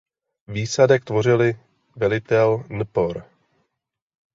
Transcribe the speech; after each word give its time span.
Výsadek 0.47 1.03
tvořili 1.05 1.59
velitel 1.95 2.63
npor. 2.69 3.25